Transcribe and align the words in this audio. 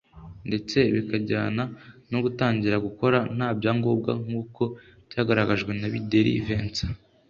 ndetse 0.47 0.77
bikanajyana 0.93 1.63
no 2.11 2.19
gutangira 2.25 2.75
gukora 2.85 3.17
nta 3.35 3.49
byangombwa 3.57 4.11
nk’uko 4.23 4.61
byagaragajwe 5.07 5.71
na 5.79 5.87
Bideri 5.93 6.33
Vincent 6.47 6.95